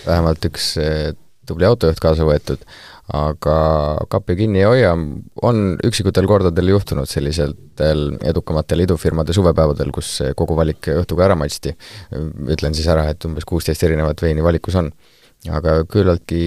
[0.05, 1.11] vähemalt üks eh,
[1.47, 2.63] tubli autojuht kaasa võetud,
[3.17, 3.55] aga
[4.11, 4.91] kappi kinni ei hoia,
[5.47, 11.75] on üksikutel kordadel juhtunud sellistel edukamatel idufirmade suvepäevadel, kus kogu valik õhtuga ära maitsti.
[12.53, 14.91] ütlen siis ära, et umbes kuusteist erinevat veini valikus on.
[15.49, 16.39] aga küllaltki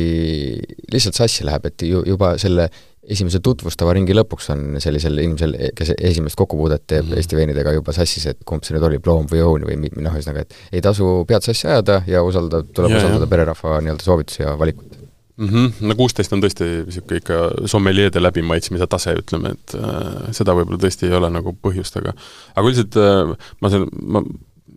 [0.93, 2.69] lihtsalt sassi läheb, et ju, juba selle
[3.11, 7.23] esimese tutvustava ringi lõpuks on sellisel inimesel, kes esimest kokkupuudet teeb mm -hmm.
[7.23, 10.45] Eesti veinidega juba sassis, et kumb see nüüd oli, Ploom või Oon või noh, ühesõnaga,
[10.45, 14.59] et ei tasu pead sassi ajada ja usaldada, tuleb ja, usaldada pererahva nii-öelda soovitusi ja
[14.59, 15.05] valikut
[15.37, 15.49] mm.
[15.49, 15.73] -hmm.
[15.89, 17.39] no kuusteist on tõesti niisugune ikka
[17.71, 22.15] sommeljeede läbimaitsmise tase, ütleme, et äh, seda võib-olla tõesti ei ole nagu põhjust, aga
[22.55, 24.25] aga üldiselt äh, ma saan, ma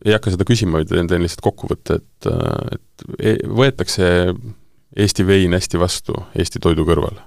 [0.06, 4.34] ei hakka seda küsima, vaid teen lihtsalt kokkuvõtte, et äh, et e võetakse
[4.98, 7.20] Eesti vein hästi vastu Eesti toidu kõrval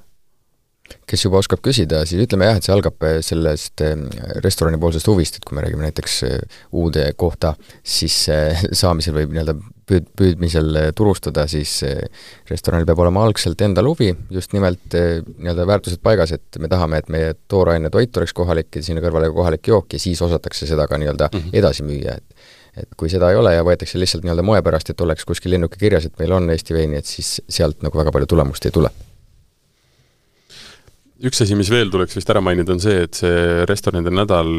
[1.10, 3.96] kes juba oskab küsida, siis ütleme jah, et see algab eh, sellest eh,
[4.44, 8.16] restoranipoolsest huvist, et kui me räägime näiteks eh, uude kohta, siis
[8.82, 9.56] saamisel või nii-öelda
[9.90, 11.80] püüd-, püüdmisel turustada, siis
[12.50, 17.10] restoranil peab olema algselt endal huvi, just nimelt nii-öelda väärtused paigas, et me tahame, et
[17.12, 20.86] meie tooraine toit oleks kohalik ja sinna kõrvale ka kohalik jook ja siis osatakse seda
[20.90, 21.60] ka nii-öelda mm -hmm.
[21.62, 22.48] edasi müüa, et
[22.80, 25.76] et kui seda ei ole ja võetakse lihtsalt nii-öelda moe pärast, et oleks kuskil linnuke
[25.76, 28.92] kirjas, et meil on Eesti veini, et siis sealt nagu väga palju tulemust ei tule
[31.26, 34.50] üks asi, mis veel tuleks vist ära mainida, on see, et see restoranide nädal,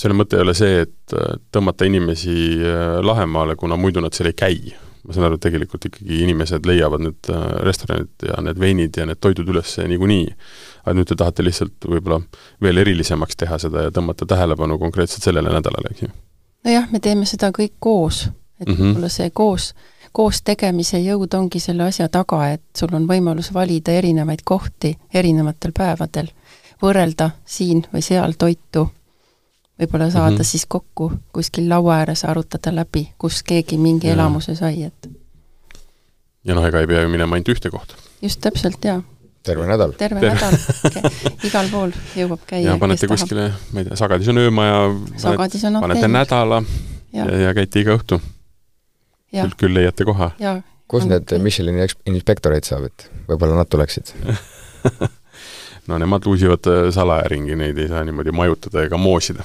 [0.00, 4.30] selle mõte ei ole see, et äh, tõmmata inimesi äh, Lahemaale, kuna muidu nad seal
[4.32, 4.74] ei käi.
[5.06, 9.06] ma saan aru, et tegelikult ikkagi inimesed leiavad need äh, restoranid ja need veinid ja
[9.06, 10.28] need toidud üles niikuinii.
[10.84, 12.20] aga nüüd te tahate lihtsalt võib-olla
[12.62, 16.12] veel erilisemaks teha seda ja tõmmata tähelepanu konkreetselt sellele nädalale, eks ju?
[16.66, 18.26] nojah, me teeme seda kõik koos,
[18.60, 18.90] et mm -hmm.
[18.90, 19.72] võib-olla see koos
[20.16, 25.74] koos tegemise jõud ongi selle asja taga, et sul on võimalus valida erinevaid kohti erinevatel
[25.76, 26.30] päevadel,
[26.82, 28.86] võrrelda siin või seal toitu,
[29.76, 30.50] võib-olla saada mm -hmm.
[30.52, 34.14] siis kokku kuskil laua ääres, arutada läbi, kus keegi mingi ja.
[34.14, 35.08] elamuse sai, et
[36.44, 37.94] ja noh, ega ei pea ju minema ainult ühte kohta.
[38.22, 39.02] just täpselt, jaa
[39.42, 39.92] terve nädal.
[39.98, 40.56] terve, nädal
[41.48, 42.70] igal pool jõuab käia.
[42.70, 44.80] ja panete kuskile, ma ei tea, Sagadis on öömaja,
[45.22, 46.62] panete, panete nädala
[47.12, 48.20] ja, ja, ja käite iga õhtu
[49.44, 50.32] küll, küll leiate koha.
[50.88, 54.14] kus need Michelini inspektoreid saab, et võib-olla nad tuleksid?
[55.86, 59.44] No nemad luusivad äh, salaja ringi, neid ei saa niimoodi majutada ega moosida.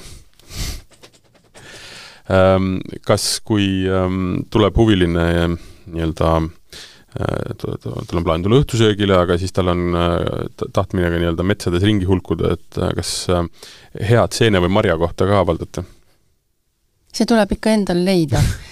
[2.32, 5.54] Ähm, kas, kui ähm, tuleb huviline äh,
[5.92, 9.94] nii-öelda äh, tal on plaan tulla õhtusöögile, aga siis tal on
[10.72, 15.84] tahtmine ka nii-öelda metsades ringi hulkuda, et kas head seene- või marjakohta ka avaldate?
[17.12, 18.40] see tuleb ikka endal leida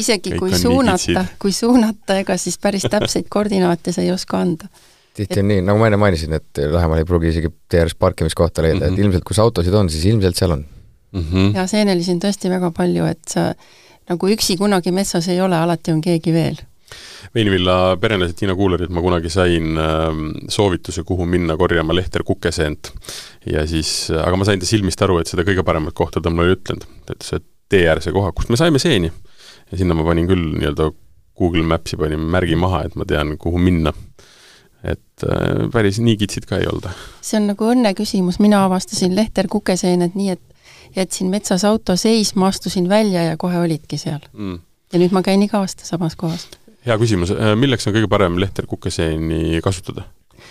[0.00, 4.68] isegi kui suunata, kui suunata, ega siis päris täpseid koordinaate sa ei oska anda.
[5.14, 8.62] tihti on nii, nagu ma enne mainisin, et Lähemaal ei pruugi isegi tee ääres parkimiskohta
[8.62, 8.92] leida mm, -hmm.
[8.92, 9.06] et mhm.
[9.06, 10.66] ilmselt kus autosid on, siis ilmselt seal on
[11.12, 11.24] mm.
[11.32, 11.56] -hmm.
[11.56, 13.54] ja seenelisi on tõesti väga palju, et sa
[14.08, 16.60] nagu üksi kunagi metsas ei ole, alati on keegi veel
[17.34, 20.08] Veinivilla perenaised Tiina kuularid, ma kunagi sain äh,
[20.48, 22.92] soovituse, kuhu minna korjama lehter kukeseent.
[23.46, 26.52] ja siis, aga ma sain ta silmist aru, et seda kõige paremat kohta ta mulle
[26.52, 26.84] ei ütlenud.
[27.06, 29.12] ta ütles, et teeäärse koha, kust me saime seeni
[29.72, 30.92] ja sinna ma panin küll nii-öelda
[31.38, 33.92] Google Maps'i panin märgi maha, et ma tean, kuhu minna.
[34.82, 36.90] et äh, päris nii kitsid ka ei olda.
[37.22, 42.48] see on nagu õnne küsimus, mina avastasin Lehter kukeseened nii, et jätsin metsas auto seisma,
[42.50, 44.58] astusin välja ja kohe olidki seal mm..
[44.92, 46.48] ja nüüd ma käin iga aasta samas kohas.
[46.86, 50.08] hea küsimus, äh, milleks on kõige parem Lehter kukeseeni kasutada?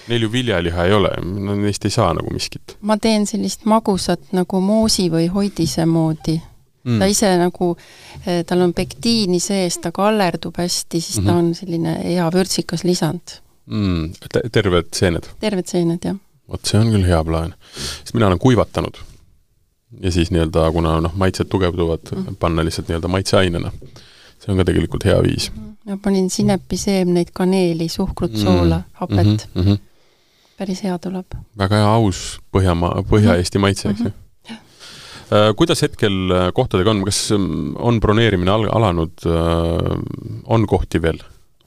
[0.08, 2.78] Neil ju viljaliha ei ole, no neist ei saa nagu miskit.
[2.82, 6.40] ma teen sellist magusat nagu moosi või hoidise moodi
[6.84, 7.00] mm..
[7.00, 7.76] ta ise nagu,
[8.26, 11.26] eh, tal on pektiini sees, ta kallerdub hästi, siis mm -hmm.
[11.26, 11.40] ta mhm.
[11.40, 14.12] on selline hea vürtsikas lisand mm..
[14.52, 15.32] terved seened?
[15.40, 16.20] terved seened, jah.
[16.50, 17.56] vot see on küll hea plaan.
[17.78, 18.98] sest mina olen kuivatanud
[20.00, 22.36] ja siis nii-öelda, kuna noh, maitsed tugevduvad mm, -hmm.
[22.40, 23.72] panna lihtsalt nii-öelda maitseainena.
[24.40, 25.64] see on ka tegelikult hea viis mm.
[25.64, 25.92] -hmm.
[25.92, 28.94] ja panin sinepiseemneid, kaneeli, suhkrut, soola mm, -hmm.
[28.94, 29.62] hapet mm.
[29.62, 29.78] -hmm.
[30.58, 31.26] päris hea tuleb.
[31.58, 34.31] väga hea aus Põhjamaa, Põhja-Eesti maitse, eks ju mm -hmm
[35.56, 41.22] kuidas hetkel äh, kohtadega on, kas ähm, on broneerimine al-, alanud, äh, on kohti veel?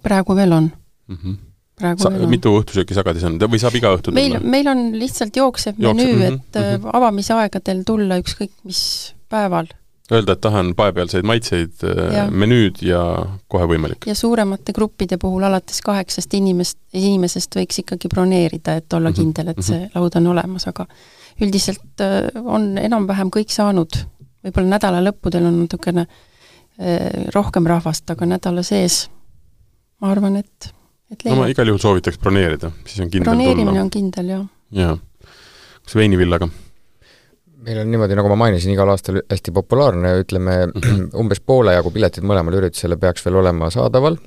[0.05, 0.67] praegu veel on
[1.09, 1.17] mm.
[1.17, 1.37] -hmm.
[1.81, 2.31] praegu Sa, veel on.
[2.31, 4.21] mitu õhtusööki Sagadis on või saab iga õhtu tulla?
[4.21, 6.91] meil, meil on lihtsalt jooksev menüü, -hmm, et mm -hmm.
[6.93, 9.73] avamisaegadel tulla ükskõik mis päeval.
[10.13, 11.81] Öelda, et tahan paepealseid maitseid,
[12.31, 13.01] menüüd ja
[13.49, 14.05] kohe võimalik.
[14.07, 19.17] ja suuremate gruppide puhul alates kaheksast inimest, inimesest võiks ikkagi broneerida, et olla mm -hmm.
[19.17, 20.87] kindel, et see laud on olemas, aga
[21.43, 23.99] üldiselt äh, on enam-vähem kõik saanud,
[24.45, 29.05] võib-olla nädala lõppudel on natukene äh, rohkem rahvast, aga nädala sees
[30.03, 30.75] ma arvan, et,
[31.13, 33.87] et no ma igal juhul soovitaks broneerida, siis on kindel broneerimine tulla.
[33.87, 34.45] on kindel, jah.
[34.83, 34.99] jaa.
[35.85, 36.51] kas veinivillaga?
[37.65, 41.09] meil on niimoodi, nagu ma mainisin, igal aastal hästi populaarne, ütleme -hmm.
[41.21, 44.19] umbes poole jagu piletid mõlemale üritusele peaks veel olema saadaval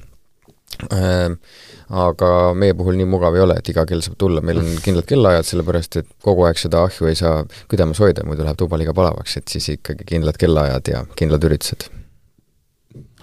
[1.88, 5.08] aga meie puhul nii mugav ei ole, et iga kell saab tulla, meil on kindlad
[5.08, 8.96] kellaajad, sellepärast et kogu aeg seda ahju ei saa küdamas hoida, muidu läheb tuba liiga
[8.98, 11.88] palavaks, et siis ikkagi kindlad kellaajad ja kindlad üritused.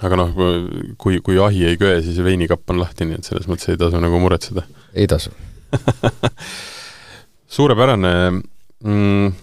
[0.05, 0.33] Aga noh,
[1.01, 4.01] kui, kui ahi ei köe, siis veinikapp on lahti, nii et selles mõttes ei tasu
[4.03, 4.65] nagu muretseda.
[4.95, 5.31] ei tasu.
[7.55, 9.35] Suurepärane mm,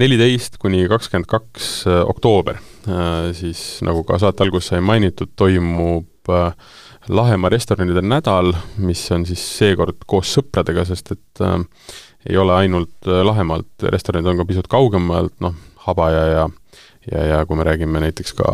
[0.00, 2.58] neliteist kuni kakskümmend kaks äh, oktoober,
[2.88, 6.52] äh, siis nagu ka saate alguses sai mainitud, toimub äh,
[7.08, 11.58] Lahemaa restoranide nädal, mis on siis seekord koos sõpradega, sest et äh,
[12.30, 16.44] ei ole ainult Lahemaalt, restoranid on ka pisut kaugemalt, noh, Habaja ja
[17.10, 18.50] ja, ja kui me räägime näiteks ka,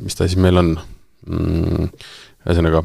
[0.00, 1.90] mis ta siis meil on mm,,
[2.46, 2.82] ühesõnaga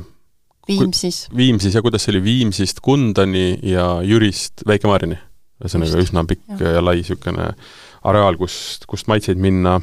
[0.65, 1.27] Viimsis.
[1.35, 5.19] Viimsis ja kuidas see oli, Viimsist Kundani ja Jürist Väike-Maarjani.
[5.61, 7.51] ühesõnaga üsna pikk ja, ja lai niisugune
[8.05, 9.77] areaal, kust, kust maitseid minna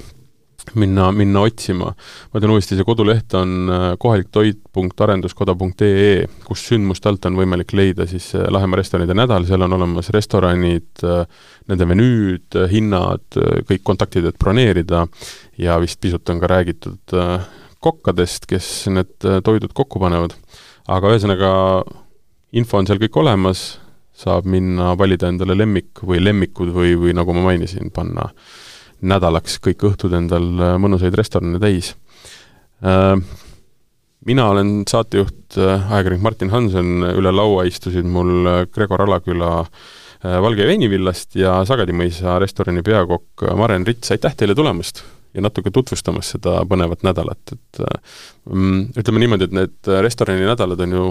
[0.74, 1.94] minna, minna otsima.
[2.30, 8.26] ma ütlen uuesti, see koduleht on äh, kohaliktoit.arenduskoda.ee, kus sündmuste alt on võimalik leida siis
[8.34, 11.10] Lahemaa restoranide nädal, seal on olemas restoranid, äh,
[11.70, 13.26] nende menüüd, hinnad,
[13.68, 15.00] kõik kontaktid, et broneerida
[15.60, 17.32] ja vist pisut on ka räägitud äh,
[17.82, 20.32] kokkadest, kes need toidud kokku panevad.
[20.88, 21.50] aga ühesõnaga,
[22.58, 23.58] info on seal kõik olemas,
[24.22, 28.32] saab minna valida endale lemmik või lemmikud või, või nagu ma mainisin, panna äh,
[29.02, 31.92] nädalaks kõik õhtud endal äh, mõnusaid restorane täis.
[32.84, 33.16] Äh,
[34.28, 39.56] mina olen saatejuht, äh, ajakirjanik Martin Hanson, üle laua istusid mul Gregor Alaküla
[40.22, 45.02] Valge veinivillast ja Sagadi mõisa restorani peakokk Maren Rits, aitäh teile tulemast!
[45.32, 50.92] ja natuke tutvustamast seda põnevat nädalat, et mm, ütleme niimoodi, et need restorani nädalad on
[50.92, 51.06] ju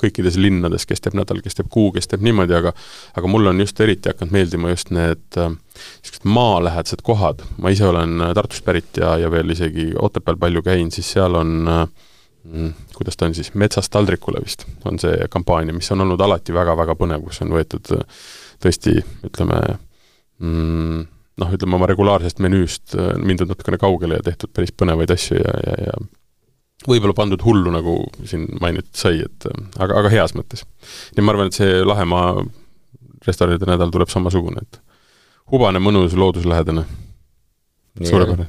[0.00, 2.72] kõikides linnades, kes teeb nädal, kes teeb kuu, kes teeb niimoodi, aga
[3.18, 7.86] aga mulle on just eriti hakanud meeldima just need niisugused äh, maalähedased kohad, ma ise
[7.88, 11.84] olen äh, Tartust pärit ja, ja veel isegi Otepääl palju käinud, siis seal on äh,
[12.48, 16.56] mm, kuidas ta on siis, Metsast taldrikule vist, on see kampaania, mis on olnud alati
[16.56, 17.94] väga-väga põnev, kus on võetud
[18.60, 18.96] tõesti,
[19.26, 19.60] ütleme
[20.38, 21.04] mm,
[21.40, 25.76] noh, ütleme oma regulaarsest menüüst mindud natukene kaugele ja tehtud päris põnevaid asju ja, ja,
[25.88, 26.00] ja
[26.88, 30.64] võib-olla pandud hullu, nagu siin mainitud sai, et aga, aga heas mõttes.
[31.16, 32.32] nii ma arvan, et see Lahemaa
[33.26, 34.80] restoranide nädal tuleb samasugune, et
[35.52, 36.86] hubane, mõnus, looduslähedane.
[38.00, 38.48] suurepärane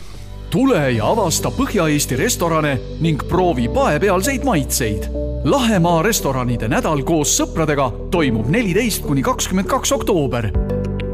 [0.50, 2.72] tule ja avasta Põhja-Eesti restorane
[3.04, 5.06] ning proovi paepealseid maitseid.
[5.46, 10.50] Lahemaa restoranide nädal koos sõpradega toimub neliteist kuni kakskümmend kaks oktoober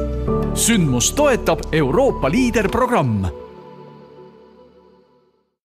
[0.53, 3.42] sündmust toetab Euroopa liiderprogramm